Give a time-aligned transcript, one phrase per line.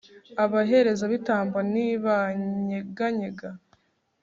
[0.43, 3.49] abaherezabitambo ntibanyeganyega